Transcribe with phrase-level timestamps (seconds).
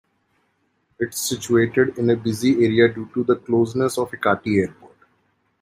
[0.97, 4.97] It's situated in a busy area due to the closeness of Ekati Airport.